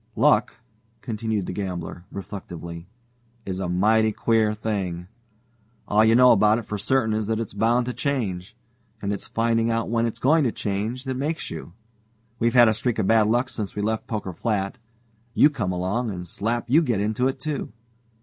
Luck," 0.15 0.55
continued 1.01 1.45
the 1.45 1.53
gambler, 1.53 2.05
reflectively, 2.11 2.87
"is 3.45 3.59
a 3.59 3.69
mighty 3.69 4.11
queer 4.11 4.51
thing. 4.55 5.07
All 5.87 6.03
you 6.03 6.15
know 6.15 6.31
about 6.31 6.57
it 6.57 6.63
for 6.65 6.79
certain 6.79 7.13
is 7.13 7.27
that 7.27 7.39
it's 7.39 7.53
bound 7.53 7.85
to 7.85 7.93
change. 7.93 8.55
And 8.99 9.13
it's 9.13 9.27
finding 9.27 9.69
out 9.69 9.89
when 9.91 10.07
it's 10.07 10.17
going 10.17 10.43
to 10.45 10.51
change 10.51 11.03
that 11.03 11.17
makes 11.17 11.51
you. 11.51 11.73
We've 12.39 12.55
had 12.55 12.67
a 12.67 12.73
streak 12.73 12.97
of 12.97 13.05
bad 13.05 13.27
luck 13.27 13.47
since 13.47 13.75
we 13.75 13.83
left 13.83 14.07
Poker 14.07 14.33
Flat 14.33 14.79
you 15.35 15.51
come 15.51 15.71
along, 15.71 16.09
and 16.09 16.25
slap 16.25 16.67
you 16.67 16.81
get 16.81 16.99
into 16.99 17.27
it, 17.27 17.39
too. 17.39 17.71